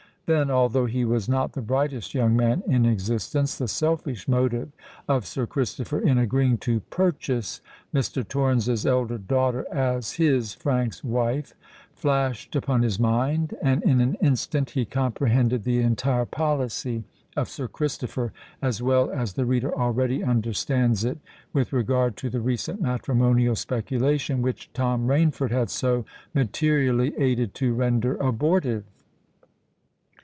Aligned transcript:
Then—although 0.27 0.85
he 0.85 1.03
was 1.03 1.27
not 1.27 1.51
the 1.51 1.61
brightest 1.61 2.13
young 2.13 2.37
man 2.37 2.63
in 2.65 2.85
existence—the 2.85 3.67
selfish 3.67 4.29
motive 4.29 4.69
of 5.05 5.25
Sir 5.25 5.45
Christopher, 5.45 5.99
in 5.99 6.17
agreeing 6.17 6.57
to 6.59 6.79
purchase 6.79 7.59
Mr. 7.93 8.25
Torrens's 8.25 8.85
elder 8.85 9.17
daughter 9.17 9.65
as 9.73 10.13
his 10.13 10.53
(Frank's) 10.53 11.03
wife, 11.03 11.53
flashed 11.93 12.55
upon 12.55 12.81
his 12.81 12.97
mind; 12.97 13.57
and 13.61 13.83
in 13.83 13.99
an 13.99 14.13
instant 14.21 14.69
he 14.69 14.85
comprehended 14.85 15.65
the 15.65 15.81
entire 15.81 16.25
policy 16.25 17.03
of 17.35 17.49
Sir 17.49 17.67
Christopher 17.67 18.31
as 18.61 18.81
well 18.81 19.11
as 19.11 19.33
the 19.33 19.45
reader 19.45 19.77
already 19.77 20.23
understands 20.23 21.03
it, 21.03 21.17
with 21.51 21.73
regard 21.73 22.15
to 22.15 22.29
the 22.29 22.39
recent 22.39 22.79
matrimonial 22.81 23.57
speculation, 23.57 24.41
which 24.41 24.71
Tom 24.71 25.07
Rainford 25.07 25.51
had 25.51 25.69
so 25.69 26.05
materially 26.33 27.11
aided 27.17 27.53
to 27.55 27.73
render 27.73 28.15
abortive. 28.15 28.85